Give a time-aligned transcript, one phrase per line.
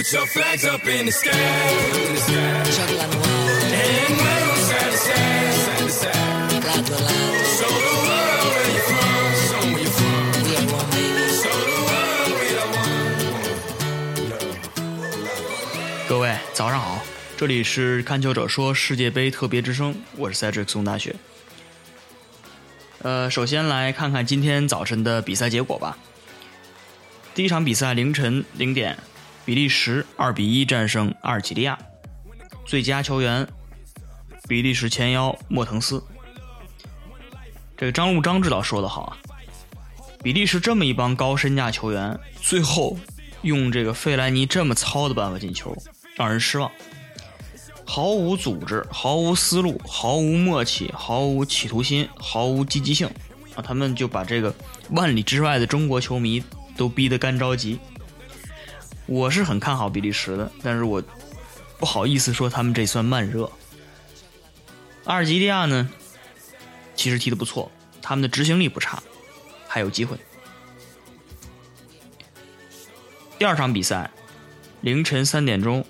[0.00, 1.30] Put your flags up in the sky.
[1.30, 2.64] In the sky.
[2.72, 6.16] Chocolate on the wall, And wave 'em side to side, side to side.
[6.64, 9.20] lado a lado, Show the world where you're from.
[9.44, 10.16] Show 'em where you're from.
[10.40, 11.28] we are one baby.
[11.36, 12.96] Show the world we are one.
[16.08, 17.04] 各位早上好，
[17.36, 21.14] 这里是看球者说世界杯特别之声，我是 Cedric 宋大学。
[23.02, 25.98] 呃，首先来看看今天早晨的比赛结果吧。
[27.34, 28.98] 第一场比赛凌晨零点，
[29.50, 31.76] 比利时二比一战胜阿尔及利亚，
[32.64, 33.44] 最佳球员
[34.48, 36.00] 比利时前腰莫腾斯。
[37.76, 39.16] 这个张路张指导说的好啊，
[40.22, 42.96] 比利时这么一帮高身价球员，最后
[43.42, 45.76] 用这个费莱尼这么糙的办法进球，
[46.14, 46.70] 让人失望。
[47.84, 53.08] 毫无组织，毫无思路，毫无默契，毫无企图心，毫无积极性
[53.56, 53.58] 啊！
[53.60, 54.54] 他们就把这个
[54.90, 56.40] 万里之外的中国球迷
[56.76, 57.80] 都逼得干着急。
[59.10, 61.02] 我是很看好比利时的，但是我
[61.78, 63.50] 不好意思说他们这算慢热。
[65.02, 65.90] 阿尔及利亚呢，
[66.94, 69.02] 其实踢得不错，他们的执行力不差，
[69.66, 70.16] 还有机会。
[73.36, 74.08] 第二场比赛，
[74.80, 75.84] 凌晨三点钟，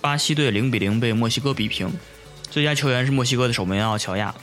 [0.00, 1.88] 巴西队零比零被墨西哥逼平，
[2.50, 4.34] 最佳球员是墨西哥的守门员奥乔亚。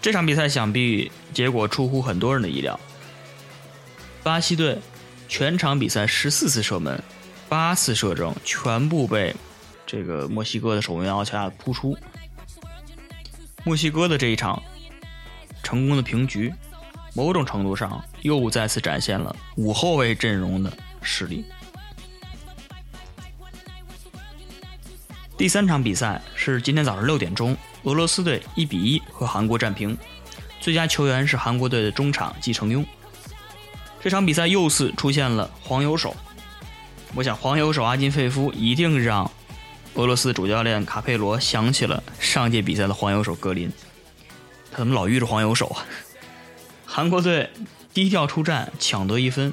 [0.00, 2.80] 这场比赛想必结果出乎很多人的意料，
[4.22, 4.78] 巴西队
[5.28, 7.02] 全场比赛十四次射门，
[7.48, 9.34] 八次射正，全部被
[9.86, 11.96] 这个墨西哥的守门员奥乔亚扑出。
[13.64, 14.62] 墨西哥的这一场
[15.62, 16.52] 成功的平局，
[17.14, 21.44] 某种程度上又再次展现了五后卫阵容的实力。
[25.36, 29.96] 第三场比赛是今天早上六点钟，俄罗斯队一比一和韩国战平，
[30.60, 32.84] 最佳球员是韩国队的中场季承庸。
[34.00, 36.16] 这场比赛又次出现了黄油手，
[37.14, 39.28] 我想黄油手阿金费夫一定让
[39.94, 43.72] 俄罗斯主教练卡佩罗想起了上届比赛的黄油手格林，
[44.70, 45.84] 他怎么老遇着黄油手啊？
[46.86, 47.50] 韩国队
[47.92, 49.52] 低调出战，抢得一分。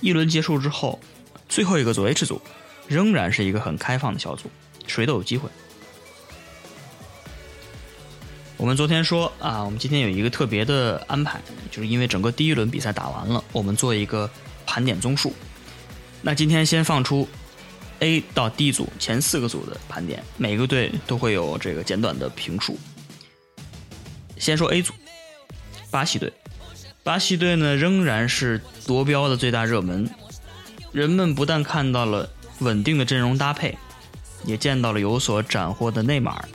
[0.00, 1.00] 一轮结束之后，
[1.48, 2.40] 最后一个组 H 组
[2.86, 4.50] 仍然是一个很开放的小组，
[4.86, 5.48] 谁都有机会。
[8.56, 14.30] 我们昨天说啊，我们今天有一个特别的安排，就是因为整个第一轮比赛打完了，我们做一个
[14.66, 15.34] 盘点综述。
[16.22, 17.26] 那今天先放出
[18.00, 22.78] A 到 D 组前四个组的盘点，每个队都会有这个简短的评述。
[24.36, 24.92] 先说 A 组，
[25.90, 26.32] 巴西队。
[27.02, 30.08] 巴西队呢仍然是夺标的最大热门，
[30.92, 33.78] 人们不但看到了稳定的阵容搭配，
[34.44, 36.48] 也见到了有所斩获的内马尔。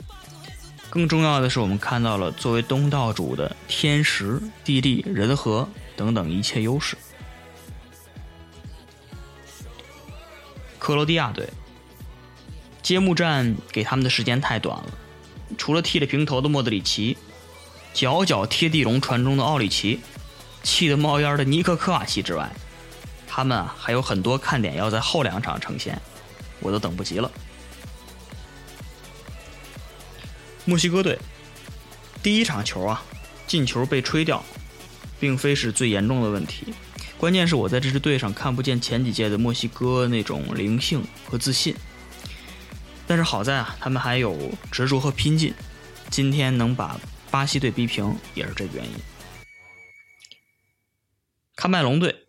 [0.88, 6.95] 更重要的是，我们看到了作为东道主的天时、地利、人和等等一切优势。
[10.86, 11.48] 克罗地亚队
[12.80, 14.86] 揭幕战给他们的时间太短了，
[15.58, 17.18] 除了剃了平头的莫德里奇，
[17.92, 19.98] 脚脚贴地龙传中的奥里奇，
[20.62, 22.48] 气得冒烟的尼克科瓦奇之外，
[23.26, 26.00] 他们啊还有很多看点要在后两场呈现，
[26.60, 27.28] 我都等不及了。
[30.66, 31.18] 墨西哥队
[32.22, 33.02] 第一场球啊，
[33.48, 34.40] 进球被吹掉，
[35.18, 36.72] 并非是最严重的问题，
[37.18, 41.74] 关键是我在这支队上看不见前几届的墨西哥那种灵性和自信。
[43.06, 45.54] 但是好在啊，他们还有执着和拼劲，
[46.10, 47.00] 今天能把
[47.30, 48.92] 巴西队逼平也是这个原因。
[51.56, 52.26] 喀麦隆队，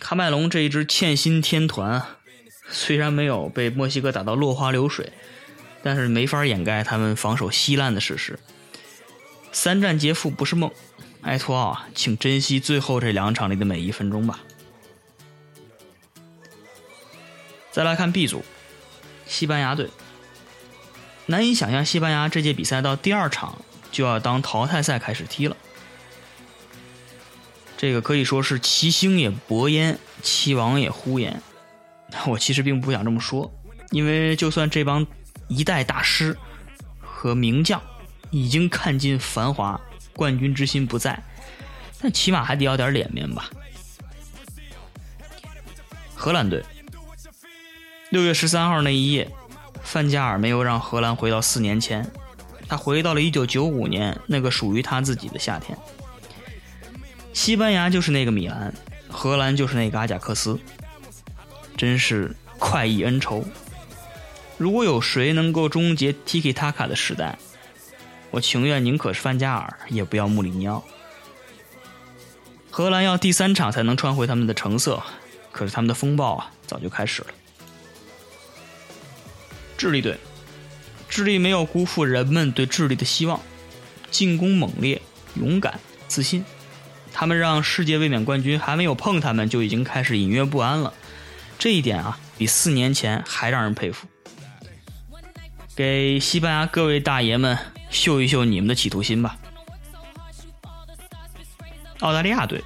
[0.00, 2.02] 喀麦隆这一支欠薪天团，
[2.70, 5.12] 虽然没有被墨西哥打到落花流水。
[5.80, 8.36] 但是没法掩盖他们防守稀烂的事实。
[9.52, 10.72] 三战皆负不是梦，
[11.28, 14.40] 埃托奥，请珍惜最后这两场里的每一分钟吧。
[17.70, 18.42] 再来看 B 组，
[19.26, 19.90] 西班牙队。
[21.26, 23.58] 难以想象西班牙这届比赛到第二场
[23.92, 25.54] 就要当淘汰赛开始踢了。
[27.76, 31.42] 这个可以说是其兴也勃焉，其亡也忽焉。
[32.26, 33.52] 我其实并不想这么说，
[33.90, 35.06] 因为就算这帮
[35.46, 36.34] 一代大师
[36.98, 37.80] 和名将
[38.30, 39.78] 已经看尽繁华，
[40.18, 41.22] 冠军之心不在，
[42.02, 43.48] 但起码还得要点脸面吧。
[46.12, 46.64] 荷兰队，
[48.10, 49.30] 六月十三号那一夜，
[49.84, 52.04] 范加尔没有让荷兰回到四年前，
[52.66, 55.78] 他回到了一九九五年那个属于他自己的夏天。
[57.32, 58.74] 西班牙就是那个米兰，
[59.08, 60.58] 荷兰就是那个阿贾克斯，
[61.76, 63.44] 真是快意恩仇。
[64.56, 67.38] 如果有谁能够终结 Tiki Taka 的时代，
[68.30, 70.84] 我情愿宁可是范加尔，也不要穆里尼奥。
[72.70, 75.02] 荷兰要第三场才能穿回他们的成色，
[75.50, 77.28] 可是他们的风暴啊，早就开始了。
[79.76, 80.18] 智利队，
[81.08, 83.40] 智利没有辜负人们对智利的希望，
[84.10, 85.00] 进攻猛烈、
[85.34, 86.44] 勇敢、自信。
[87.12, 90.92] 他们让世界卫冕冠军还没有碰他们就已经开始隐约不安了，
[91.58, 94.06] 这一点啊，比四年前还让人佩服。
[95.74, 97.56] 给西班牙各位大爷们
[97.90, 99.36] 秀一秀你们的企图心吧。
[102.00, 102.62] 澳大利亚队，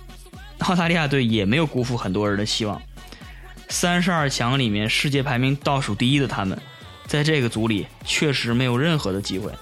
[0.60, 2.80] 澳大利亚队也没有辜负很多人的希望。
[3.68, 6.60] 三十二强里面世界排名倒数第一的他们，
[7.06, 9.52] 在这个组里确实没有任何的机会。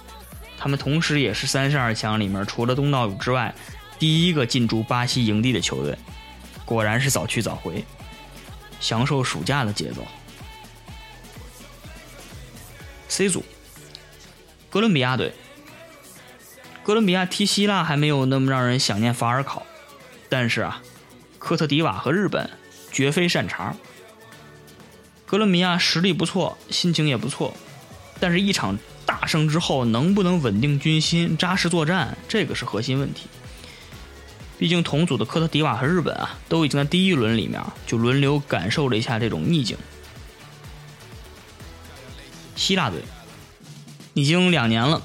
[0.57, 3.55] 他们同时也是三十二强里面除了东道主之外
[3.97, 5.97] 第一个进驻巴西营地的球队。
[6.65, 7.83] 果然是早去早回，
[8.79, 10.05] 享受暑假的节奏。
[13.07, 13.43] C 组，
[14.69, 15.33] 哥伦比亚队。
[16.83, 19.65] 哥伦比亚踢希腊还没有那么让人想念法尔考，
[20.27, 20.81] 但是啊，
[21.37, 22.49] 科特迪瓦和日本
[22.91, 23.75] 绝非善茬。
[25.25, 27.55] 哥伦比亚实力不错，心情也不错，
[28.19, 33.27] 但是一场大胜之后，能不能稳定军心、扎实作战，这个是核心问题。
[34.57, 39.77] 毕竟同组的科特迪瓦和日本啊，都已经在第一轮里面就轮流感受了一下这种逆境。
[42.55, 43.01] 希腊队
[44.13, 45.01] 已经两年了，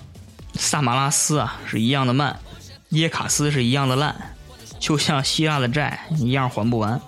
[0.55, 2.41] 萨马拉斯啊是一样的慢，
[2.91, 4.35] 耶卡斯是一样的烂，
[4.79, 7.01] 就像希腊的债一样还不完。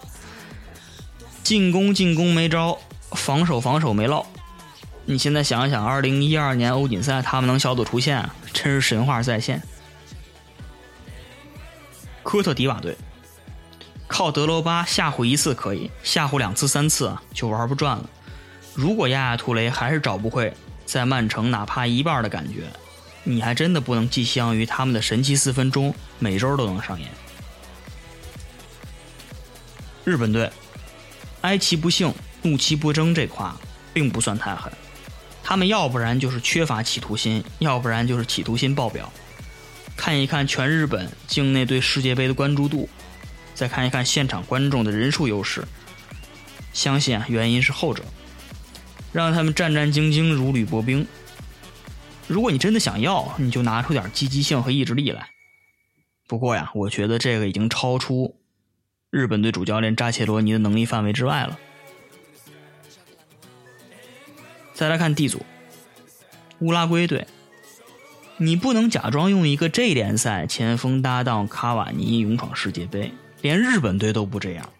[1.42, 2.78] 进攻进攻没招，
[3.12, 4.26] 防守防守没落。
[5.04, 9.62] 你现在想一想，二零一二年欧锦赛他们能小组出线，真是神话再现。
[12.24, 12.96] 科特迪瓦队
[14.08, 18.10] 靠德罗巴吓唬一次可以，吓唬两次三次啊就玩不转了。
[18.74, 20.52] 如果亚亚图雷还是找不回
[20.86, 22.70] 在曼城哪怕一半的感觉，
[23.24, 27.10] 你还真的不能寄希望于他们的神奇四分钟每周都能上演。
[30.04, 30.50] 日本队，
[31.40, 33.60] 哀其不幸，怒其不争，这话
[33.92, 34.72] 并不算太狠。
[35.42, 39.12] 他们要不然就是缺乏企图心，要不然就是企图心爆表。
[39.96, 42.88] 看一看全日本境内对世界杯的关注度，
[43.54, 45.66] 再看一看现场观众的人数优势，
[46.72, 48.04] 相信啊原因是后者。
[49.16, 51.06] 让他们战战兢兢，如履薄冰。
[52.26, 55.30] 如果你真的想要，你就拿出点积极性和意志力来。
[56.28, 58.36] 不过呀，我觉得这个已经超出
[59.08, 61.58] 日本队主教练扎切罗尼的能力范围之外了。
[64.74, 65.46] 再来看 D 组，
[66.58, 67.26] 乌拉圭队，
[68.36, 74.70] 你不能假装用一个 J 联赛前锋搭档卡瓦尼勇闯世界杯，连日本队都不这样，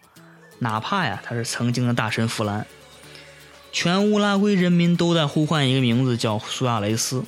[0.59, 2.67] 哪怕呀他是曾经的大神弗兰。
[3.71, 7.23] 全乌拉圭人民都在呼唤一个名字，叫苏亚雷斯。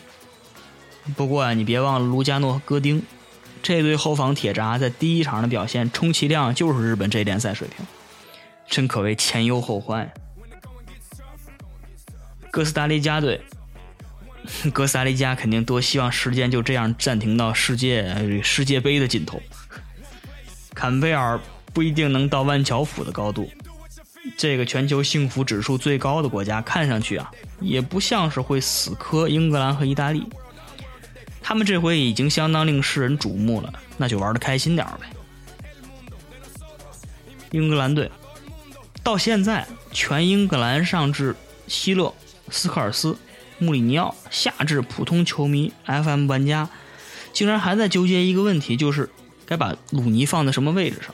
[1.15, 3.03] 不过啊，你别忘了卢加诺和戈丁，
[3.61, 7.85] 这对后防铁闸在第一场的表现，充其量就是日本这联赛水平，
[8.67, 10.11] 真可谓前忧后患。
[12.51, 13.41] 哥斯达黎加队，
[14.73, 19.39] 哥斯达黎加肯定多希望时间就这样暂停到世界世界杯的尽头。
[20.73, 21.39] 坎贝尔
[21.73, 23.49] 不一定能到万乔府的高度。
[24.39, 30.25] 这个全球幸福指数最高的国家，看上去啊，也不像是会死磕英格兰和意大利。
[31.41, 35.09] 他们这回已经相当令世人瞩目了，那就玩的开心点呗。
[37.51, 38.09] 英格兰队
[39.03, 41.35] 到现在，全英格兰上至
[41.67, 42.13] 希勒、
[42.49, 43.17] 斯科尔斯、
[43.57, 46.69] 穆里尼奥，下至普通球迷、FM 玩家，
[47.33, 49.09] 竟然还在纠结一个问题，就是
[49.45, 51.13] 该把鲁尼放在什么位置上。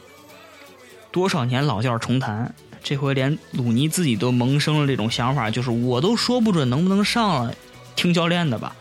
[1.11, 2.53] 多少年老调重弹。
[2.85, 7.55] 这回连鲁尼自己都萌生了这种想法，就是我都说不准能不能上了，
[7.95, 8.75] 听教练的吧。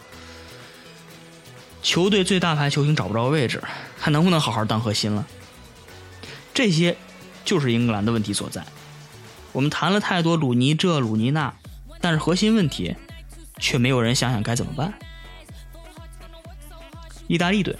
[1.82, 3.64] 球队最大牌球星找不着位置，
[3.99, 5.26] 还能不能好好当核心了？
[6.52, 6.99] 这些
[7.46, 8.62] 就是英格兰的问题所在。
[9.52, 11.54] 我们谈了太多鲁尼这鲁尼那，
[12.02, 12.94] 但是核心问题
[13.58, 14.92] 却没有人想想该怎么办。
[17.26, 17.75] 意大利队，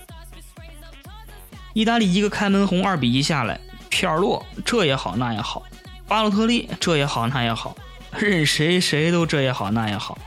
[1.75, 5.63] 意大利一个开门红二比一下来，皮尔洛这也好那也好。
[6.07, 7.77] 巴洛特利这也好那也好，
[8.19, 10.19] 任谁谁都这也好那也好，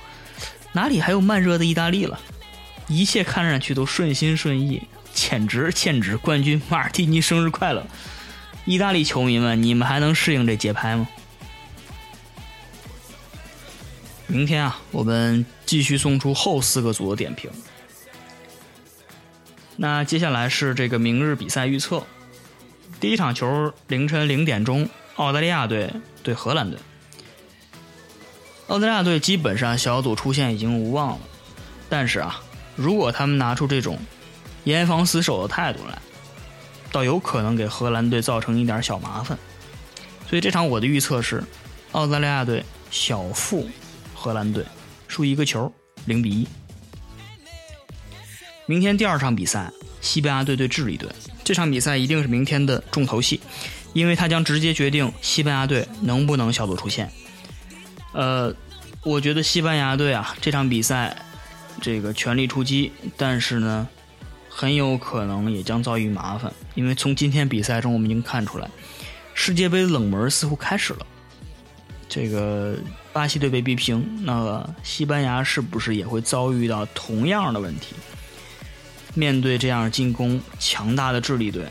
[0.74, 2.19] 哪里还有慢热的意大利了？
[2.88, 7.86] 一切看上去都顺心顺意，简直欠指冠军马尔蒂尼生日快乐！
[8.65, 11.07] 意大利球迷们，你们还能适应这节拍吗？
[14.25, 17.50] 明天啊，我们继续送出后四个组的点评。
[19.75, 22.03] 那接下来是这个明日比赛预测，
[23.00, 24.89] 第一场球凌晨零点钟。
[25.17, 25.91] 澳大利亚队
[26.24, 26.79] 对荷兰队，
[28.67, 31.19] 澳大利亚队基本上小组出线已经无望了。
[31.89, 32.41] 但是啊，
[32.75, 34.00] 如果他们拿出这种
[34.63, 35.97] 严防死守的态度来，
[36.91, 39.38] 倒有可能给荷兰队造成一点小麻烦。
[40.29, 41.43] 所以这场我的预测是
[41.93, 43.67] 澳大利亚队小负
[44.13, 44.63] 荷兰队，
[45.07, 45.74] 输一个球，
[46.05, 46.47] 零比一。
[48.65, 49.71] 明天第二场比赛，
[50.01, 51.09] 西班牙队对智利队，
[51.43, 53.39] 这场比赛一定是明天的重头戏，
[53.94, 57.12] 因为它将直接决定西班牙队能不能小组出线。
[58.13, 58.53] 呃，
[59.03, 61.15] 我觉得西班牙队啊，这场比赛
[61.82, 63.88] 这个全力出击，但是呢，
[64.50, 68.70] 很有可能也将遭遇麻烦，因为从今天比赛中我们已经看出来，
[69.34, 71.06] 世界杯冷门似乎开始了。
[72.10, 72.77] 这个
[73.12, 77.96] 巴西队被逼平，那西班牙是不是也会遭遇到同样的问题？
[79.13, 81.65] 面对这样进攻强大的智利队，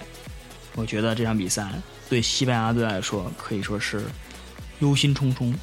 [0.75, 1.67] 我觉得这场比赛
[2.09, 4.05] 对西班牙队来说可以说是
[4.81, 5.55] 忧心忡忡。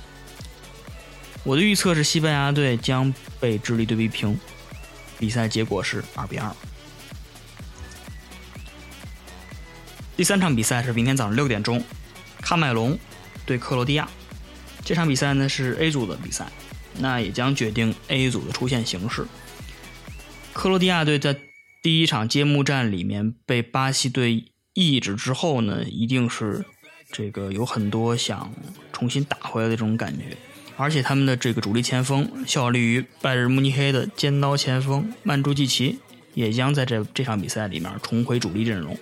[1.44, 4.40] 我的预测是西班牙队将被智利队逼平，
[5.20, 6.50] 比赛结果是二比二。
[10.16, 11.84] 第三场比赛是明天早上六点钟，
[12.42, 12.98] 喀麦隆
[13.46, 14.08] 对克罗地亚。
[14.86, 16.46] 这场比赛呢是 A 组的比赛，
[17.00, 19.26] 那也将决定 A 组的出线形势。
[20.54, 21.38] 克罗地亚队在
[21.82, 26.66] 第一场揭幕战里面被巴西队意志之后呢，一定是
[27.12, 28.52] 这个有很多想
[28.92, 30.36] 重新打回来的这种感觉，
[30.78, 36.00] 而且他们的这个主力前锋效力于拜仁慕尼黑的尖刀前锋曼朱基奇
[36.34, 38.98] 也将在这这场比赛里面重回主力阵容。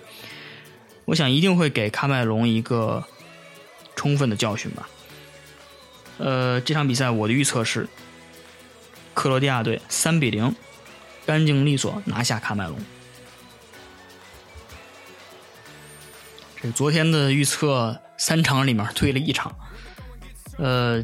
[1.06, 3.04] 我想一定会给喀麦隆一个
[3.96, 4.88] 充分的教训吧。
[6.18, 7.88] 呃，这场比赛我的预测是
[9.14, 10.54] 克罗地亚队三比零，
[11.24, 12.78] 干净利索拿下喀麦隆。
[16.62, 19.52] 这昨天的预测三场里面对了一场，
[20.58, 21.02] 呃，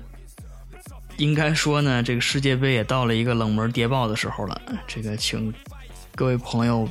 [1.17, 4.61] 应该说呢，这个世界杯也到了一个冷门谍报的时候了。
[4.87, 5.53] 这个，请
[6.15, 6.89] 各位朋友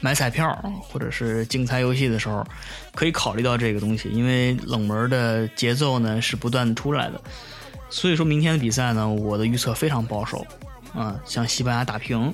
[0.00, 2.46] 买彩票或者是竞猜游戏的时候，
[2.94, 7.20] 可以考虑到这个东西，因为冷门的节奏呢是不断的出来的。
[7.90, 10.46] 所以说明天的比赛呢，我的预测非常保守，
[10.94, 12.32] 啊，像西班牙打平，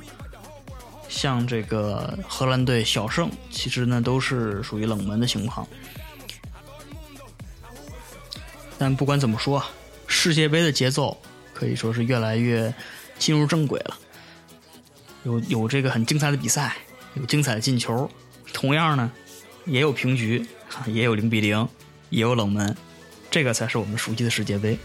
[1.15, 5.69] 像这个荷兰队小胜，其实呢都是属于冷门的情况。
[8.79, 9.63] 但不管怎么说，
[10.07, 11.17] 世界杯的节奏
[11.53, 12.73] 可以说是越来越
[13.19, 13.99] 进入正轨了，
[15.25, 16.79] 有有这个很精彩的比赛，
[17.15, 18.11] 有精彩的进球，
[18.53, 19.13] 同样呢，
[19.67, 20.45] 也有平局，
[20.87, 21.69] 也有零比零，
[22.09, 22.75] 也有冷门，
[23.31, 24.79] 这个才是我们熟悉的世界杯。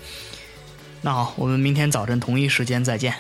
[1.02, 3.16] 那好，我们明天早晨同一时间再见。